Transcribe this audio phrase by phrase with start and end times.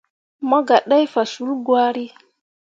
[0.47, 2.05] Mo gah ɗai faswulli gwari.